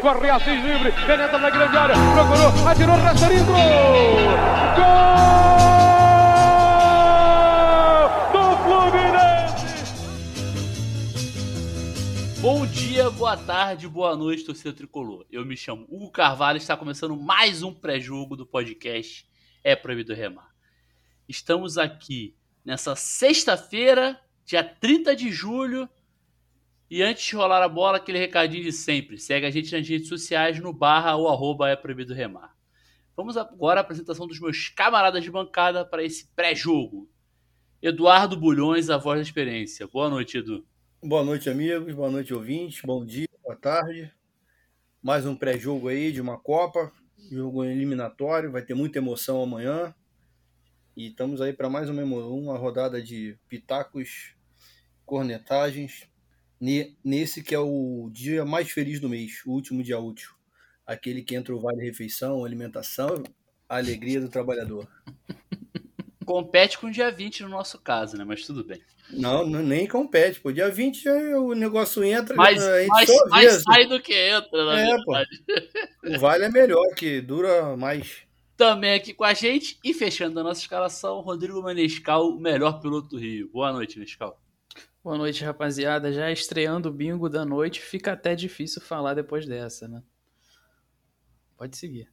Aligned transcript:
corre 0.00 0.30
Assis 0.30 0.62
livre, 0.62 0.92
penetra 1.06 1.38
na 1.38 1.50
grande 1.50 1.76
área, 1.76 1.94
procurou, 2.14 2.68
atirou, 2.68 2.96
rasteirinho, 2.96 3.44
gol! 3.44 3.58
Bom 12.40 12.64
dia, 12.66 13.10
boa 13.10 13.36
tarde, 13.36 13.88
boa 13.88 14.16
noite, 14.16 14.44
torcedor 14.44 14.72
tricolor. 14.72 15.26
Eu 15.30 15.44
me 15.44 15.56
chamo 15.56 15.86
Hugo 15.90 16.10
Carvalho 16.10 16.56
e 16.56 16.60
está 16.60 16.76
começando 16.76 17.16
mais 17.16 17.64
um 17.64 17.74
pré-jogo 17.74 18.36
do 18.36 18.46
podcast 18.46 19.28
É 19.64 19.74
Proibido 19.74 20.14
Remar. 20.14 20.48
Estamos 21.28 21.76
aqui 21.76 22.36
nessa 22.64 22.94
sexta-feira, 22.94 24.18
dia 24.44 24.62
30 24.62 25.16
de 25.16 25.32
julho. 25.32 25.88
E 26.90 27.02
antes 27.02 27.22
de 27.22 27.36
rolar 27.36 27.62
a 27.62 27.68
bola, 27.68 27.98
aquele 27.98 28.18
recadinho 28.18 28.62
de 28.62 28.72
sempre. 28.72 29.18
Segue 29.18 29.44
a 29.44 29.50
gente 29.50 29.76
nas 29.76 29.86
redes 29.86 30.08
sociais 30.08 30.58
no 30.58 30.72
barra 30.72 31.16
ou 31.16 31.28
arroba 31.28 31.68
É 31.68 31.76
Proibido 31.76 32.14
Remar. 32.14 32.56
Vamos 33.14 33.36
agora 33.36 33.80
à 33.80 33.82
apresentação 33.82 34.26
dos 34.26 34.40
meus 34.40 34.70
camaradas 34.70 35.22
de 35.22 35.30
bancada 35.30 35.84
para 35.84 36.02
esse 36.02 36.28
pré-jogo. 36.34 37.06
Eduardo 37.82 38.38
Bulhões, 38.38 38.88
a 38.88 38.96
voz 38.96 39.18
da 39.18 39.22
experiência. 39.22 39.86
Boa 39.86 40.08
noite, 40.08 40.38
Edu. 40.38 40.66
Boa 41.02 41.22
noite, 41.22 41.50
amigos. 41.50 41.94
Boa 41.94 42.10
noite, 42.10 42.32
ouvintes. 42.32 42.80
Bom 42.82 43.04
dia, 43.04 43.28
boa 43.42 43.54
tarde. 43.54 44.10
Mais 45.02 45.26
um 45.26 45.36
pré-jogo 45.36 45.88
aí 45.88 46.10
de 46.10 46.22
uma 46.22 46.38
Copa, 46.38 46.90
jogo 47.30 47.64
eliminatório. 47.64 48.50
Vai 48.50 48.62
ter 48.62 48.74
muita 48.74 48.98
emoção 48.98 49.42
amanhã. 49.42 49.94
E 50.96 51.08
estamos 51.08 51.42
aí 51.42 51.52
para 51.52 51.68
mais 51.68 51.90
uma, 51.90 52.02
uma 52.02 52.56
rodada 52.56 53.02
de 53.02 53.38
pitacos, 53.46 54.34
cornetagens, 55.04 56.08
nesse 56.60 57.42
que 57.42 57.54
é 57.54 57.58
o 57.58 58.10
dia 58.12 58.44
mais 58.44 58.70
feliz 58.70 59.00
do 59.00 59.08
mês, 59.08 59.42
o 59.46 59.52
último 59.52 59.82
dia 59.82 59.98
útil. 59.98 60.30
Aquele 60.86 61.22
que 61.22 61.34
entra 61.34 61.54
o 61.54 61.60
vale 61.60 61.84
refeição, 61.84 62.44
alimentação, 62.44 63.22
a 63.68 63.76
alegria 63.76 64.20
do 64.20 64.28
trabalhador. 64.28 64.88
Compete 66.24 66.78
com 66.78 66.88
o 66.88 66.90
dia 66.90 67.10
20 67.10 67.42
no 67.42 67.48
nosso 67.48 67.78
caso, 67.78 68.16
né? 68.16 68.24
Mas 68.24 68.44
tudo 68.44 68.64
bem. 68.64 68.80
Não, 69.10 69.46
nem 69.46 69.86
compete, 69.86 70.40
pô. 70.40 70.52
Dia 70.52 70.68
20 70.68 71.02
já 71.02 71.12
o 71.38 71.54
negócio 71.54 72.04
entra. 72.04 72.34
Mais, 72.36 72.58
mais, 72.88 73.10
mais 73.28 73.62
sai 73.62 73.86
do 73.86 74.00
que 74.00 74.12
entra, 74.12 74.64
na 74.64 74.78
é, 74.78 74.84
verdade. 74.84 75.28
Pô. 76.02 76.16
O 76.16 76.18
Vale 76.18 76.44
é 76.44 76.50
melhor, 76.50 76.94
que 76.94 77.20
dura 77.20 77.76
mais. 77.76 78.18
Também 78.56 78.92
aqui 78.92 79.14
com 79.14 79.24
a 79.24 79.32
gente 79.32 79.78
e 79.84 79.94
fechando 79.94 80.40
a 80.40 80.42
nossa 80.42 80.60
escalação, 80.60 81.20
Rodrigo 81.20 81.62
Manescal, 81.62 82.28
o 82.28 82.40
melhor 82.40 82.80
piloto 82.80 83.08
do 83.08 83.18
Rio. 83.18 83.48
Boa 83.52 83.72
noite, 83.72 83.98
Manescal. 83.98 84.38
Boa 85.08 85.16
noite, 85.16 85.42
rapaziada. 85.42 86.12
Já 86.12 86.30
estreando 86.30 86.90
o 86.90 86.92
bingo 86.92 87.30
da 87.30 87.42
noite, 87.42 87.80
fica 87.80 88.12
até 88.12 88.34
difícil 88.34 88.82
falar 88.82 89.14
depois 89.14 89.46
dessa, 89.46 89.88
né? 89.88 90.02
Pode 91.56 91.78
seguir. 91.78 92.12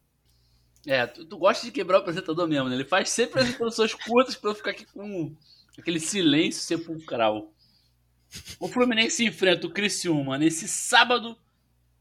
É, 0.88 1.06
tu, 1.06 1.26
tu 1.26 1.38
gosta 1.38 1.66
de 1.66 1.74
quebrar 1.74 1.98
o 1.98 2.00
apresentador 2.00 2.48
mesmo, 2.48 2.70
né? 2.70 2.76
Ele 2.76 2.86
faz 2.86 3.10
sempre 3.10 3.42
apresentações 3.42 3.94
curtas 3.94 4.38
pra 4.38 4.52
eu 4.52 4.56
ficar 4.56 4.72
aqui 4.72 4.86
com 4.86 5.36
aquele 5.78 6.00
silêncio 6.00 6.62
sepulcral. 6.62 7.52
O 8.62 8.70
Fluminense 8.70 9.26
enfrenta 9.26 9.68
o 9.68 9.72
Criciúma 9.72 10.38
nesse 10.38 10.66
sábado, 10.66 11.38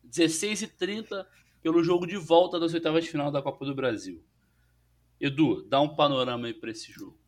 16h30, 0.08 1.26
pelo 1.60 1.82
jogo 1.82 2.06
de 2.06 2.16
volta 2.16 2.60
das 2.60 2.72
oitavas 2.72 3.02
de 3.02 3.10
final 3.10 3.32
da 3.32 3.42
Copa 3.42 3.64
do 3.64 3.74
Brasil. 3.74 4.22
Edu, 5.20 5.64
dá 5.64 5.80
um 5.80 5.96
panorama 5.96 6.46
aí 6.46 6.54
para 6.54 6.70
esse 6.70 6.92
jogo. 6.92 7.18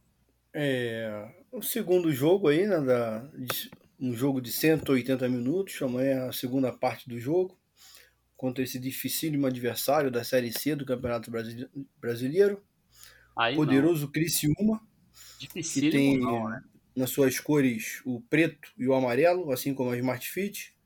É, 0.55 1.35
o 1.57 1.63
segundo 1.63 2.13
jogo 2.13 2.49
aí, 2.49 2.67
né, 2.67 2.81
da, 2.81 3.27
um 3.99 4.13
jogo 4.13 4.41
de 4.41 4.53
180 4.53 5.27
minutos, 5.29 5.81
amanhã 5.81 6.11
é 6.11 6.29
a 6.29 6.33
segunda 6.33 6.71
parte 6.71 7.09
do 7.09 7.19
jogo, 7.19 7.59
contra 8.37 8.63
esse 8.63 8.79
dificílimo 8.79 9.47
adversário 9.47 10.11
da 10.11 10.23
Série 10.23 10.53
C 10.53 10.77
do 10.77 10.85
Campeonato 10.85 11.31
Brasileiro. 11.99 12.63
Aí 13.35 13.57
Poderoso 13.57 14.05
não. 14.05 14.13
Criciúma, 14.13 14.87
Dificílimo, 15.39 15.93
que 15.93 15.97
tem 15.97 16.19
não, 16.19 16.49
né? 16.49 16.63
nas 16.95 17.11
suas 17.11 17.41
cores 17.41 18.03
o 18.05 18.21
preto 18.21 18.71
e 18.77 18.87
o 18.87 18.95
amarelo, 18.95 19.51
assim 19.51 19.75
como 19.75 19.91
a 19.91 19.97
Smart 19.97 20.31
Fit. 20.31 20.77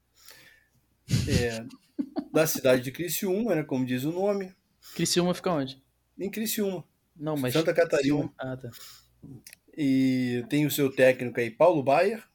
É, 1.29 1.65
da 2.33 2.47
cidade 2.47 2.83
de 2.83 2.93
Criciúma, 2.93 3.57
né, 3.57 3.65
como 3.65 3.85
diz 3.85 4.05
o 4.05 4.13
nome. 4.13 4.55
Criciúma 4.95 5.35
fica 5.35 5.51
onde? 5.51 5.83
Em 6.17 6.31
Criciúma. 6.31 6.85
Não, 7.17 7.37
mas 7.37 7.53
Santa 7.53 7.75
Catarina. 7.75 8.33
Ah, 8.39 8.57
tá. 8.57 8.71
E 9.77 10.45
tem 10.49 10.67
o 10.67 10.71
seu 10.71 10.91
técnico 10.91 11.41
aí, 11.41 11.51
Paulo 11.51 11.83
Baier. 11.83 12.29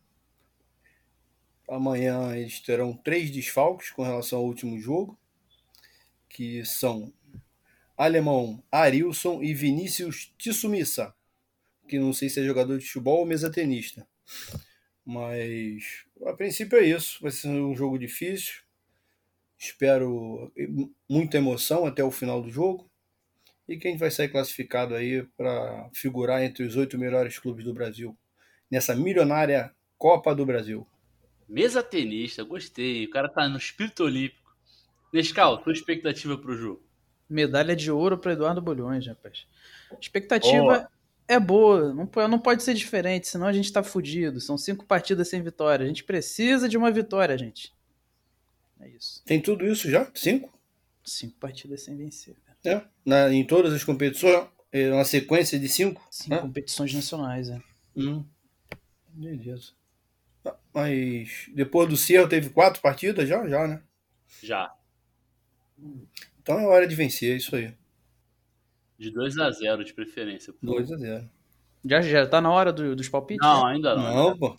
Amanhã 1.67 2.35
eles 2.35 2.59
terão 2.59 2.93
três 2.93 3.31
desfalques 3.31 3.89
com 3.89 4.03
relação 4.03 4.39
ao 4.39 4.45
último 4.45 4.79
jogo, 4.79 5.17
que 6.29 6.63
são 6.63 7.11
Alemão 7.97 8.63
Arilson 8.71 9.41
e 9.41 9.53
Vinícius 9.53 10.31
Tissumissa 10.37 11.15
que 11.87 11.99
não 11.99 12.13
sei 12.13 12.29
se 12.29 12.39
é 12.39 12.43
jogador 12.43 12.77
de 12.77 12.85
futebol 12.85 13.19
ou 13.19 13.25
mesa 13.25 13.51
tenista. 13.51 14.07
Mas 15.05 16.05
a 16.25 16.33
princípio 16.33 16.77
é 16.77 16.83
isso. 16.83 17.19
Vai 17.21 17.31
ser 17.31 17.47
um 17.49 17.75
jogo 17.75 17.97
difícil. 17.97 18.63
Espero 19.57 20.51
muita 21.07 21.37
emoção 21.37 21.85
até 21.85 22.03
o 22.03 22.11
final 22.11 22.41
do 22.41 22.49
jogo. 22.49 22.89
E 23.67 23.77
quem 23.77 23.97
vai 23.97 24.11
sair 24.11 24.29
classificado 24.29 24.93
aí 24.93 25.23
para 25.35 25.89
figurar 25.93 26.43
entre 26.43 26.63
os 26.63 26.75
oito 26.75 26.97
melhores 26.97 27.39
clubes 27.39 27.65
do 27.65 27.73
Brasil 27.73 28.15
nessa 28.69 28.95
milionária 28.95 29.73
Copa 29.97 30.35
do 30.35 30.45
Brasil. 30.45 30.85
Mesa 31.47 31.81
tenista, 31.81 32.43
gostei. 32.43 33.05
O 33.05 33.09
cara 33.09 33.29
tá 33.29 33.47
no 33.47 33.57
espírito 33.57 34.03
olímpico. 34.03 34.53
Nescal, 35.13 35.59
tua 35.59 35.73
expectativa 35.73 36.37
pro 36.37 36.57
jogo? 36.57 36.83
Medalha 37.29 37.75
de 37.75 37.91
ouro 37.91 38.17
para 38.17 38.33
Eduardo 38.33 38.61
Bolhões, 38.61 39.07
rapaz. 39.07 39.47
Expectativa 39.99 40.89
é 41.27 41.39
boa, 41.39 41.93
não, 41.93 42.09
não 42.27 42.39
pode 42.39 42.61
ser 42.61 42.73
diferente, 42.73 43.27
senão 43.27 43.47
a 43.47 43.53
gente 43.53 43.71
tá 43.71 43.81
fudido. 43.81 44.39
São 44.39 44.57
cinco 44.57 44.85
partidas 44.85 45.27
sem 45.27 45.41
vitória. 45.41 45.83
A 45.83 45.87
gente 45.87 46.03
precisa 46.03 46.69
de 46.69 46.77
uma 46.77 46.91
vitória, 46.91 47.37
gente. 47.37 47.73
É 48.79 48.89
isso. 48.89 49.23
Tem 49.25 49.41
tudo 49.41 49.65
isso 49.65 49.89
já? 49.89 50.11
Cinco? 50.13 50.53
Cinco 51.03 51.35
partidas 51.39 51.81
sem 51.81 51.95
vencer. 51.95 52.35
É, 52.65 52.81
na, 53.05 53.31
em 53.31 53.45
todas 53.45 53.73
as 53.73 53.83
competições, 53.83 54.47
é 54.71 54.91
uma 54.91 55.05
sequência 55.05 55.59
de 55.59 55.69
cinco? 55.69 56.05
Cinco 56.09 56.41
competições 56.41 56.93
nacionais, 56.93 57.49
é. 57.49 57.61
Hum. 57.95 58.25
Beleza. 59.13 59.71
Ah, 60.43 60.55
mas 60.73 61.49
depois 61.53 61.87
do 61.87 61.95
Cerro 61.95 62.27
teve 62.27 62.49
quatro 62.49 62.81
partidas 62.81 63.27
já? 63.27 63.47
Já, 63.47 63.67
né? 63.67 63.81
Já. 64.43 64.73
Então 66.41 66.59
é 66.59 66.67
hora 66.67 66.87
de 66.87 66.95
vencer, 66.95 67.33
é 67.33 67.37
isso 67.37 67.55
aí. 67.55 67.73
De 68.97 69.11
2 69.11 69.37
a 69.39 69.51
0 69.51 69.83
de 69.83 69.93
preferência. 69.93 70.53
2 70.61 70.91
a 70.91 70.97
0 70.97 71.29
Já, 71.83 72.01
já 72.01 72.27
tá 72.27 72.39
na 72.39 72.51
hora 72.51 72.71
do, 72.71 72.95
dos 72.95 73.09
palpites? 73.09 73.45
Não, 73.45 73.65
ainda 73.65 73.95
não. 73.95 74.15
Não, 74.15 74.37
pô. 74.37 74.55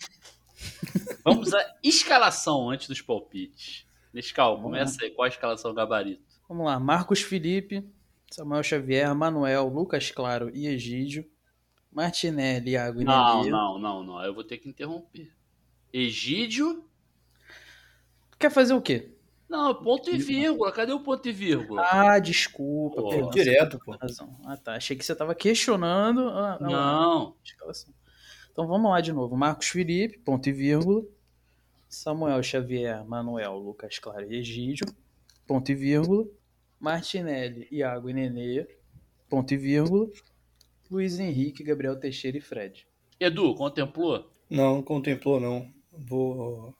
Vamos 1.23 1.53
à 1.53 1.75
escalação 1.83 2.69
antes 2.69 2.87
dos 2.87 3.01
palpites. 3.01 3.85
Nescal, 4.13 4.61
começa 4.61 5.03
aí. 5.03 5.11
Qual 5.11 5.25
a 5.25 5.29
escalação 5.29 5.73
gabarito? 5.73 6.23
Vamos 6.47 6.65
lá. 6.65 6.79
Marcos 6.79 7.21
Felipe, 7.21 7.83
Samuel 8.31 8.63
Xavier, 8.63 9.13
Manuel, 9.15 9.67
Lucas 9.67 10.11
Claro 10.11 10.49
e 10.53 10.67
Egídio. 10.67 11.29
Martinelli, 11.91 12.71
Iago 12.71 13.01
e 13.01 13.05
Não, 13.05 13.39
Nenê. 13.39 13.49
não, 13.49 13.79
não, 13.79 14.03
não. 14.03 14.23
Eu 14.23 14.33
vou 14.33 14.43
ter 14.43 14.57
que 14.57 14.69
interromper. 14.69 15.33
Egídio. 15.91 16.87
Quer 18.37 18.51
fazer 18.51 18.73
o 18.73 18.81
quê? 18.81 19.13
Não, 19.49 19.73
ponto 19.73 20.09
e 20.09 20.17
vírgula. 20.17 20.71
Cadê 20.71 20.91
o 20.91 20.99
ponto 20.99 21.27
e 21.27 21.31
vírgula? 21.31 21.81
Ah, 21.89 22.19
desculpa. 22.19 23.01
Pô, 23.01 23.09
pô, 23.09 23.29
direto, 23.29 23.79
pô. 23.79 23.95
Razão. 23.95 24.37
Ah, 24.45 24.57
tá. 24.57 24.75
Achei 24.75 24.95
que 24.95 25.05
você 25.05 25.15
tava 25.15 25.33
questionando. 25.33 26.27
A, 26.29 26.59
não. 26.59 27.35
Então 28.51 28.67
vamos 28.67 28.91
lá 28.91 28.99
de 28.99 29.13
novo. 29.13 29.37
Marcos 29.37 29.69
Felipe, 29.69 30.19
ponto 30.19 30.47
e 30.49 30.51
vírgula. 30.51 31.03
Samuel 31.87 32.43
Xavier, 32.43 33.05
Manuel, 33.05 33.57
Lucas 33.57 33.97
Claro 33.97 34.29
e 34.29 34.37
Egídio, 34.37 34.85
ponto 35.47 35.71
e 35.71 35.75
vírgula. 35.75 36.25
Martinelli, 36.79 37.67
Iago 37.71 38.09
e 38.09 38.13
Nenê, 38.13 38.67
ponto 39.29 39.53
e 39.53 39.57
vírgula. 39.57 40.09
Luiz 40.89 41.19
Henrique, 41.19 41.63
Gabriel 41.63 41.99
Teixeira 41.99 42.37
e 42.37 42.41
Fred. 42.41 42.87
Edu, 43.19 43.53
contemplou? 43.55 44.31
Não, 44.49 44.81
contemplou 44.81 45.39
não. 45.39 45.73
Vou 45.91 46.73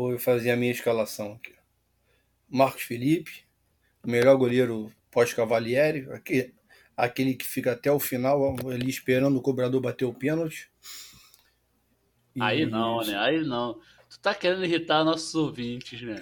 Vou 0.00 0.18
fazer 0.18 0.50
a 0.50 0.56
minha 0.56 0.72
escalação 0.72 1.32
aqui. 1.32 1.54
Marcos 2.48 2.82
Felipe, 2.82 3.44
o 4.02 4.10
melhor 4.10 4.36
goleiro 4.36 4.90
pós-Cavalieri, 5.10 6.06
aquele 6.96 7.34
que 7.34 7.46
fica 7.46 7.72
até 7.72 7.92
o 7.92 8.00
final 8.00 8.56
ali 8.68 8.88
esperando 8.88 9.36
o 9.36 9.42
cobrador 9.42 9.80
bater 9.80 10.04
o 10.04 10.14
pênalti. 10.14 10.70
E... 12.34 12.40
Aí 12.40 12.64
não, 12.64 13.04
né? 13.04 13.16
Aí 13.18 13.44
não. 13.44 13.78
Tu 14.08 14.18
tá 14.20 14.34
querendo 14.34 14.64
irritar 14.64 15.04
nossos 15.04 15.34
ouvintes, 15.34 16.00
né? 16.00 16.18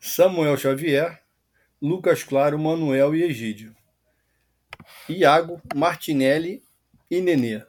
Samuel 0.00 0.56
Xavier, 0.56 1.22
Lucas 1.80 2.22
Claro, 2.22 2.58
Manuel 2.58 3.14
e 3.14 3.22
Egídio. 3.22 3.74
Iago, 5.08 5.60
Martinelli 5.74 6.62
e 7.10 7.20
Nenê. 7.20 7.64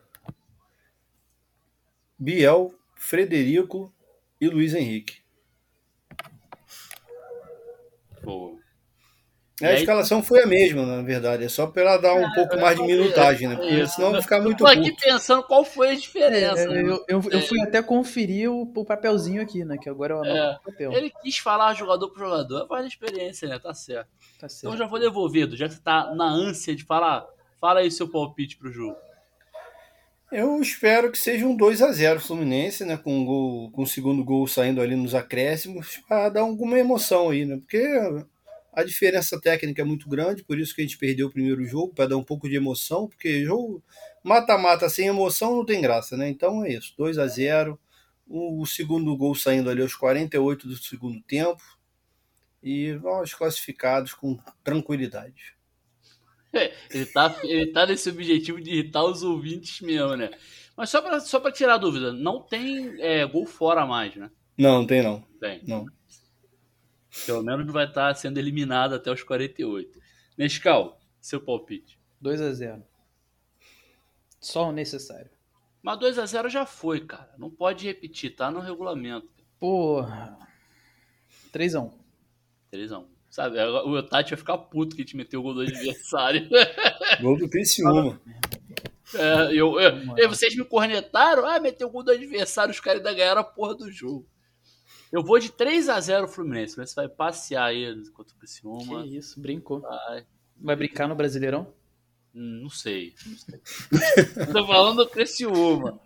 Biel, 2.19 2.75
Frederico, 2.96 3.94
e 4.40 4.48
Luiz 4.48 4.74
Henrique. 4.74 5.22
Boa. 8.24 8.61
É, 9.62 9.68
a 9.68 9.74
escalação 9.75 10.24
foi 10.24 10.44
a 10.44 10.48
mesma, 10.48 10.86
na 10.86 11.02
verdade. 11.02 11.44
É 11.44 11.50
só 11.50 11.68
para 11.68 11.81
ela 11.84 11.98
dar 11.98 12.13
um 12.13 12.25
é, 12.25 12.36
pouco 12.36 12.60
mais 12.60 12.78
de 12.78 12.84
minutagem, 12.84 13.48
né? 13.48 13.56
Porque 13.56 13.88
senão 13.88 14.12
vai 14.12 14.22
ficar 14.22 14.42
muito 14.42 14.58
Tô 14.58 14.68
aqui 14.68 14.92
pensando 14.92 15.44
qual 15.44 15.63
foi 15.63 15.92
a 15.92 15.96
diferença. 15.96 16.62
É, 16.62 16.68
né? 16.68 16.81
eu, 16.81 17.04
eu, 17.08 17.22
eu, 17.30 17.42
fui 17.42 17.62
até 17.62 17.81
conferir 17.81 18.52
o, 18.52 18.62
o, 18.63 18.86
papelzinho 18.86 19.42
aqui, 19.42 19.63
né? 19.63 19.78
Que 19.78 19.90
agora 19.90 20.13
é 20.13 20.18
o 20.18 20.25
é, 20.25 20.60
papel. 20.66 20.92
Ele 20.94 21.12
quis 21.22 21.38
falar 21.38 21.74
jogador 21.74 22.10
por 22.10 22.19
jogador. 22.19 22.68
Faz 22.68 22.86
a 22.86 22.88
experiência, 22.88 23.48
né? 23.48 23.60
Tá 23.60 23.74
certo. 23.74 24.08
tá 24.40 24.50
certo. 24.50 24.74
Então 24.74 24.78
já 24.78 24.88
vou 24.88 25.00
devolvido, 25.00 25.56
já 25.56 25.68
que 25.68 25.75
você 25.75 25.81
tá 25.81 26.13
na 26.16 26.25
ânsia 26.25 26.75
de 26.75 26.84
falar. 26.84 27.25
Fala 27.60 27.81
aí 27.81 27.92
seu 27.92 28.08
palpite 28.08 28.58
pro 28.58 28.72
jogo. 28.72 28.98
Eu 30.31 30.62
espero 30.62 31.12
que 31.12 31.18
seja 31.18 31.46
um 31.46 31.56
2 31.56 31.81
a 31.81 31.92
0 31.92 32.22
Fluminense, 32.22 32.86
né? 32.86 32.96
Com, 32.96 33.19
um 33.19 33.25
gol, 33.25 33.72
com 33.72 33.84
o 33.84 33.88
segundo 33.88 34.24
gol 34.24 34.48
saindo 34.48 34.80
ali 34.80 34.96
nos 34.96 35.13
acréscimos, 35.13 36.02
para 36.08 36.30
dar 36.30 36.42
alguma 36.42 36.80
emoção 36.80 37.30
aí, 37.30 37.46
né? 37.46 37.58
Porque 37.58 37.78
a 38.74 38.84
diferença 38.84 39.40
técnica 39.40 39.82
é 39.82 39.86
muito 39.86 40.08
grande, 40.08 40.44
por 40.44 40.58
isso 40.58 40.74
que 40.74 40.82
a 40.82 40.84
gente 40.84 40.98
perdeu 40.98 41.28
o 41.28 41.32
primeiro 41.32 41.64
jogo, 41.66 41.94
para 41.94 42.08
dar 42.08 42.18
um 42.18 42.24
pouco 42.24 42.48
de 42.48 42.56
emoção, 42.56 43.08
porque 43.08 43.44
jogo 43.44 43.84
mata-mata 44.24 44.88
sem 44.90 45.08
emoção 45.08 45.56
não 45.58 45.66
tem 45.66 45.82
graça, 45.82 46.16
né? 46.16 46.30
Então 46.30 46.64
é 46.64 46.74
isso, 46.74 46.94
2 46.98 47.18
a 47.18 47.28
0 47.28 47.80
o, 48.28 48.66
segundo 48.66 49.16
gol 49.18 49.36
saindo 49.36 49.70
ali 49.70 49.82
aos 49.82 49.94
48 49.94 50.68
do 50.68 50.78
segundo 50.78 51.22
tempo, 51.24 51.62
e 52.64 52.94
nós 53.04 53.34
classificados 53.34 54.14
com 54.14 54.38
tranquilidade. 54.64 55.56
É, 56.54 56.74
ele, 56.92 57.06
tá, 57.06 57.36
ele 57.44 57.68
tá 57.68 57.86
nesse 57.86 58.10
objetivo 58.10 58.62
de 58.62 58.72
irritar 58.72 59.04
os 59.04 59.24
ouvintes 59.24 59.82
mesmo, 59.82 60.16
né? 60.16 60.30
Mas 60.78 60.90
só 60.90 61.02
para 61.02 61.20
só 61.20 61.40
pra 61.40 61.52
tirar 61.52 61.76
a 61.76 61.78
dúvida, 61.78 62.14
não 62.14 62.42
tem 62.42 62.96
é, 63.02 63.26
gol 63.26 63.46
fora 63.46 63.86
mais, 63.86 64.16
né? 64.16 64.30
Não, 64.58 64.80
não 64.80 64.88
tem 64.88 65.02
não. 65.02 65.24
Tem. 65.40 65.62
Não. 65.68 65.86
Pelo 67.25 67.44
menos 67.44 67.72
vai 67.72 67.86
estar 67.86 68.13
sendo 68.16 68.38
eliminado 68.38 68.96
até 68.96 69.12
os 69.12 69.22
48. 69.24 70.00
Nescau, 70.38 71.00
seu 71.19 71.42
palpite. 71.42 72.00
2 72.19 72.42
a 72.42 72.54
0 72.54 72.84
Só 74.40 74.69
o 74.69 74.72
necessário. 74.72 75.30
Mas 75.81 76.00
2 76.00 76.19
a 76.19 76.25
0 76.25 76.50
já 76.50 76.66
foi, 76.66 77.02
cara. 77.02 77.34
Não 77.38 77.50
pode 77.50 77.86
repetir, 77.86 78.36
tá 78.36 78.52
no 78.52 78.60
regulamento. 78.60 79.30
Porra. 79.60 80.38
3 81.52 81.75
a 81.75 81.81
1 81.81 81.92
3 82.69 82.92
a 82.92 83.00
1 83.00 83.12
Sabe, 83.30 83.63
o 83.63 84.04
Tati 84.04 84.31
vai 84.31 84.38
ficar 84.38 84.58
puto 84.58 84.94
que 84.94 85.06
te 85.06 85.16
meteu 85.16 85.40
o 85.40 85.44
gol 85.44 85.54
do 85.54 85.62
adversário. 85.62 86.50
gol 87.22 87.38
do 87.38 87.50
Criciúma. 87.50 88.19
É, 89.16 89.54
eu, 89.54 89.80
eu, 89.80 90.30
vocês 90.30 90.54
me 90.54 90.66
cornetaram? 90.66 91.46
Ah, 91.46 91.58
meteu 91.58 91.88
o 91.88 91.92
gol 91.92 92.04
do 92.04 92.12
adversário, 92.12 92.72
os 92.72 92.80
caras 92.81 93.00
ainda 93.00 93.13
ganharam 93.13 93.40
a 93.40 93.44
porra 93.46 93.74
do 93.74 93.90
jogo. 93.90 94.28
Eu 95.12 95.24
vou 95.24 95.38
de 95.40 95.52
3 95.52 95.90
a 95.90 96.00
0 96.00 96.28
Fluminense. 96.28 96.75
Você 96.75 96.96
vai 96.96 97.10
passear 97.10 97.66
aí 97.66 98.02
contra 98.12 98.34
o 98.34 98.40
Criciúma. 98.40 99.04
Que 99.04 99.18
isso, 99.18 99.42
brincou. 99.42 99.81
Vai, 99.81 100.25
vai 100.58 100.75
brincar 100.75 101.08
no 101.08 101.16
Brasileirão? 101.16 101.74
Não 102.34 102.69
sei. 102.69 103.13
Não 103.25 103.38
sei. 103.38 103.60
Tô 104.54 104.66
falando 104.66 105.04
do 105.04 105.10
Criciúma. 105.10 106.00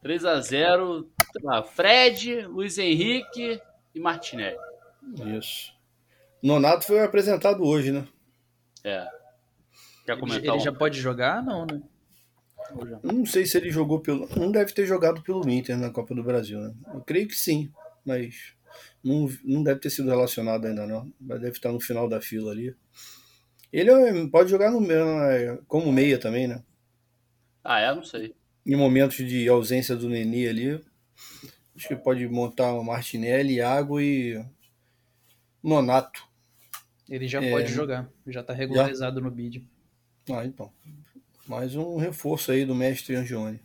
3 0.00 0.24
a 0.24 0.40
0 0.40 1.10
lá, 1.42 1.62
Fred, 1.62 2.46
Luiz 2.46 2.78
Henrique 2.78 3.60
e 3.94 4.00
Martinelli. 4.00 4.56
Isso. 5.36 5.72
Nonato 6.42 6.86
foi 6.86 7.02
apresentado 7.02 7.62
hoje, 7.62 7.92
né? 7.92 8.06
É. 8.84 9.06
Quer 10.06 10.18
comentar? 10.18 10.44
Ele, 10.44 10.50
ele 10.50 10.60
já 10.60 10.72
pode 10.72 11.00
jogar? 11.00 11.42
Não, 11.42 11.66
né? 11.66 11.82
Não 13.02 13.26
sei 13.26 13.46
se 13.46 13.56
ele 13.56 13.70
jogou 13.70 14.00
pelo. 14.00 14.28
Não 14.36 14.50
deve 14.50 14.72
ter 14.72 14.86
jogado 14.86 15.22
pelo 15.22 15.48
Inter 15.48 15.76
na 15.76 15.90
Copa 15.90 16.14
do 16.14 16.22
Brasil, 16.22 16.58
né? 16.58 16.74
Eu 16.94 17.00
creio 17.00 17.28
que 17.28 17.34
sim 17.34 17.70
mas 18.06 18.54
não, 19.02 19.28
não 19.44 19.62
deve 19.62 19.80
ter 19.80 19.90
sido 19.90 20.08
relacionado 20.08 20.66
ainda 20.66 20.86
não. 20.86 21.12
Mas 21.20 21.40
deve 21.40 21.56
estar 21.56 21.72
no 21.72 21.80
final 21.80 22.08
da 22.08 22.20
fila 22.20 22.52
ali. 22.52 22.74
Ele 23.72 23.90
é, 23.90 24.26
pode 24.28 24.48
jogar 24.48 24.70
no, 24.70 24.90
é, 24.90 25.58
como 25.66 25.92
meia 25.92 26.18
também, 26.18 26.46
né? 26.46 26.62
Ah, 27.62 27.80
é? 27.80 27.94
Não 27.94 28.04
sei. 28.04 28.34
Em 28.64 28.76
momentos 28.76 29.16
de 29.16 29.48
ausência 29.48 29.96
do 29.96 30.08
Neni 30.08 30.46
ali, 30.46 30.84
acho 31.74 31.88
que 31.88 31.96
pode 31.96 32.26
montar 32.28 32.72
o 32.72 32.84
Martinelli, 32.84 33.54
Iago 33.56 34.00
e 34.00 34.42
Nonato. 35.62 36.26
Ele 37.08 37.26
já 37.28 37.42
é... 37.42 37.50
pode 37.50 37.68
jogar, 37.72 38.08
já 38.26 38.40
está 38.40 38.52
regularizado 38.52 39.20
já? 39.20 39.24
no 39.24 39.30
bid. 39.30 39.68
Ah, 40.30 40.44
então. 40.44 40.72
Mais 41.46 41.76
um 41.76 41.96
reforço 41.96 42.50
aí 42.50 42.64
do 42.64 42.74
mestre 42.74 43.14
Angione. 43.14 43.60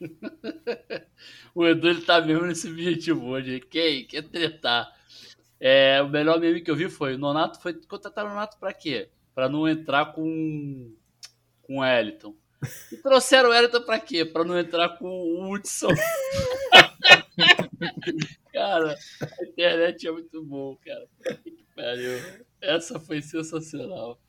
o 1.54 1.66
Edu 1.66 1.88
ele 1.88 2.02
tá 2.02 2.20
mesmo 2.20 2.46
nesse 2.46 2.68
objetivo 2.68 3.26
hoje. 3.26 3.60
Quem 3.60 4.06
quer 4.06 4.22
tretar? 4.22 4.90
É, 5.58 6.00
o 6.02 6.08
melhor 6.08 6.38
meme 6.40 6.62
que 6.62 6.70
eu 6.70 6.76
vi 6.76 6.88
foi: 6.88 7.14
o 7.14 7.18
Nonato 7.18 7.60
foi 7.60 7.74
contratar 7.74 8.24
o 8.24 8.28
Nonato 8.28 8.58
pra 8.58 8.72
quê? 8.72 9.10
Pra 9.34 9.48
não 9.48 9.68
entrar 9.68 10.12
com, 10.12 10.94
com 11.62 11.78
o 11.78 11.84
Eliton. 11.84 12.34
E 12.92 12.96
trouxeram 12.96 13.50
o 13.50 13.54
Eliton 13.54 13.82
pra 13.82 14.00
quê? 14.00 14.24
Pra 14.24 14.44
não 14.44 14.58
entrar 14.58 14.98
com 14.98 15.08
o 15.08 15.52
Hudson. 15.52 15.88
cara, 18.52 18.96
a 19.20 19.44
internet 19.44 20.06
é 20.06 20.12
muito 20.12 20.44
bom, 20.44 20.76
cara. 20.84 21.08
Pariu. 21.74 22.18
Essa 22.60 23.00
foi 23.00 23.22
sensacional. 23.22 24.20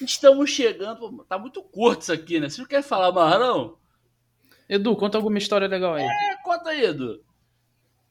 Estamos 0.00 0.50
chegando. 0.50 1.24
Tá 1.24 1.38
muito 1.38 1.62
curto 1.62 2.02
isso 2.02 2.12
aqui, 2.12 2.40
né? 2.40 2.48
Vocês 2.48 2.58
não 2.58 2.66
querem 2.66 2.82
falar 2.82 3.12
mais, 3.12 3.38
não? 3.38 3.78
Edu, 4.68 4.96
conta 4.96 5.16
alguma 5.16 5.38
história 5.38 5.66
legal 5.66 5.94
aí. 5.94 6.04
É, 6.04 6.36
conta 6.42 6.70
aí, 6.70 6.84
Edu. 6.84 7.24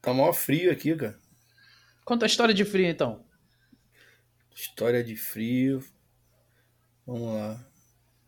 Tá 0.01 0.13
mó 0.13 0.31
frio 0.33 0.71
aqui, 0.71 0.95
cara. 0.95 1.19
Conta 2.03 2.25
a 2.25 2.27
história 2.27 2.53
de 2.53 2.65
frio, 2.65 2.87
então. 2.87 3.23
História 4.55 5.03
de 5.03 5.15
frio. 5.15 5.83
Vamos 7.05 7.35
lá. 7.35 7.65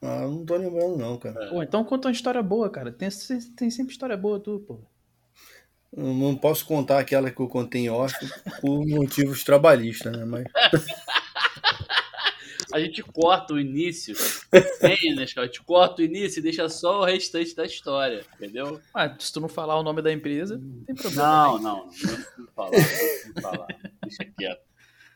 Ah, 0.02 0.22
não 0.22 0.46
tô 0.46 0.56
lembrando, 0.56 0.98
não, 0.98 1.18
cara. 1.18 1.50
Pô, 1.50 1.64
então 1.64 1.84
conta 1.84 2.08
uma 2.08 2.14
história 2.14 2.42
boa, 2.44 2.70
cara. 2.70 2.92
Tem, 2.92 3.10
tem 3.56 3.70
sempre 3.70 3.92
história 3.92 4.16
boa, 4.16 4.40
tu, 4.40 4.60
pô. 4.60 4.80
Eu 5.92 6.14
não 6.14 6.36
posso 6.36 6.66
contar 6.66 7.00
aquela 7.00 7.32
que 7.32 7.40
eu 7.40 7.48
contei 7.48 7.82
em 7.82 7.90
off 7.90 8.14
por 8.62 8.86
motivos 8.86 9.44
trabalhistas, 9.44 10.16
né? 10.16 10.24
Mas. 10.24 10.46
a 12.72 12.80
gente 12.80 13.02
corta 13.04 13.54
o 13.54 13.60
início. 13.60 14.16
Tem, 14.80 15.16
né, 15.16 15.26
A 15.38 15.46
gente 15.46 15.62
corta 15.64 16.02
o 16.02 16.06
início 16.06 16.40
e 16.40 16.44
deixa 16.44 16.68
só 16.70 17.02
o 17.02 17.06
restante 17.06 17.56
da 17.56 17.66
história, 17.66 18.26
entendeu? 18.36 18.82
Ah, 18.94 19.14
se 19.18 19.34
tu 19.34 19.40
não 19.40 19.50
falar 19.50 19.80
o 19.80 19.84
nome 19.84 20.02
da 20.02 20.12
empresa, 20.12 20.58
não 20.58 20.84
tem 20.86 20.96
problema. 20.96 21.24
Não, 21.24 21.60
não, 21.60 21.86
não, 21.86 22.26
não 22.38 22.48
falar, 22.54 22.72
não 22.72 23.42
falar. 23.42 23.68
Deixa 24.02 24.26
quieto. 24.38 24.62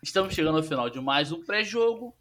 Estamos 0.02 0.34
chegando 0.34 0.58
ao 0.58 0.64
final 0.64 0.90
de 0.90 1.00
mais 1.00 1.32
um 1.32 1.44
pré-jogo. 1.44 2.16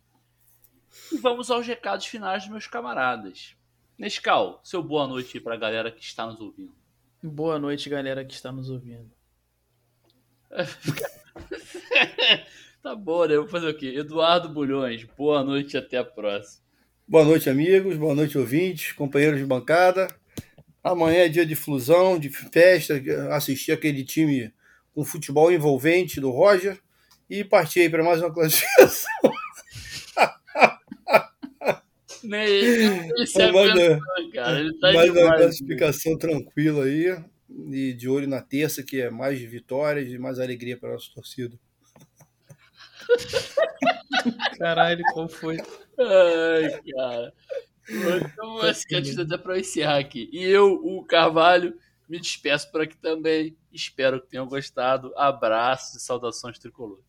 E 1.10 1.16
vamos 1.16 1.50
aos 1.50 1.66
recados 1.66 2.06
finais 2.06 2.42
dos 2.42 2.52
meus 2.52 2.66
camaradas. 2.66 3.56
Nescau, 3.98 4.60
seu 4.62 4.82
boa 4.82 5.06
noite 5.06 5.40
para 5.40 5.54
a 5.54 5.58
galera 5.58 5.90
que 5.90 6.02
está 6.02 6.26
nos 6.26 6.40
ouvindo. 6.40 6.74
Boa 7.22 7.58
noite, 7.58 7.88
galera 7.88 8.24
que 8.24 8.34
está 8.34 8.52
nos 8.52 8.68
ouvindo. 8.68 9.10
Tá 12.82 12.96
bom, 12.96 13.24
né? 13.24 13.36
Vou 13.36 13.46
fazer 13.46 13.68
o 13.68 13.76
quê? 13.76 13.94
Eduardo 13.96 14.48
Bulhões, 14.48 15.04
boa 15.16 15.44
noite 15.44 15.74
e 15.74 15.76
até 15.76 15.98
a 15.98 16.04
próxima. 16.04 16.64
Boa 17.06 17.24
noite, 17.24 17.48
amigos. 17.48 17.96
Boa 17.96 18.12
noite, 18.12 18.36
ouvintes, 18.36 18.90
companheiros 18.90 19.38
de 19.38 19.46
bancada. 19.46 20.08
Amanhã 20.82 21.20
é 21.20 21.28
dia 21.28 21.46
de 21.46 21.54
fusão, 21.54 22.18
de 22.18 22.28
festa, 22.28 23.00
assistir 23.30 23.70
aquele 23.70 24.02
time 24.02 24.52
com 24.92 25.04
futebol 25.04 25.52
envolvente 25.52 26.20
do 26.20 26.32
Roger 26.32 26.76
e 27.30 27.44
partir 27.44 27.82
aí 27.82 27.88
para 27.88 28.02
mais 28.02 28.20
uma 28.20 28.34
classificação. 28.34 29.08
Nem 32.24 32.48
ele, 32.48 33.26
se 33.28 33.42
aguenta, 33.42 34.00
cara. 34.34 34.58
Ele 34.58 34.76
tá 34.80 34.92
mais 34.92 35.12
demais, 35.12 35.28
uma 35.28 35.36
classificação 35.36 36.18
tranquila 36.18 36.86
aí 36.86 37.16
e 37.70 37.92
de 37.92 38.08
olho 38.08 38.26
na 38.26 38.42
terça, 38.42 38.82
que 38.82 39.00
é 39.00 39.08
mais 39.08 39.40
vitórias 39.40 40.10
e 40.10 40.18
mais 40.18 40.40
alegria 40.40 40.76
para 40.76 40.94
nossa 40.94 41.12
torcida. 41.14 41.56
Caralho, 44.58 45.02
qual 45.12 45.28
foi? 45.28 45.56
Ai, 45.98 46.80
cara. 46.92 47.32
Então, 47.88 48.66
esse 48.68 48.86
candidato 48.86 49.34
até 49.34 49.42
para 49.42 49.58
encerrar 49.58 49.98
aqui. 49.98 50.28
E 50.32 50.42
eu, 50.44 50.74
o 50.74 51.04
Carvalho, 51.04 51.74
me 52.08 52.20
despeço 52.20 52.70
por 52.70 52.82
aqui 52.82 52.96
também. 52.96 53.56
Espero 53.72 54.20
que 54.20 54.28
tenham 54.28 54.46
gostado. 54.46 55.12
Abraços 55.16 55.96
e 55.96 56.04
saudações 56.04 56.58
tricolores. 56.58 57.02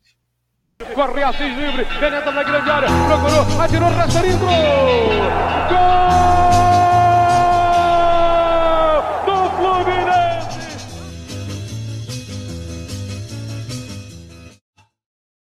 Corre 0.94 1.24
assim 1.24 1.56
livre, 1.56 1.86
penetra 2.00 2.32
na 2.32 2.44
grande 2.44 2.70
área, 2.70 2.90
procurou, 3.08 3.62
atirou, 3.62 3.90
Rasterinho, 3.90 4.38
gol! 4.40 4.50
Gol! 5.70 7.03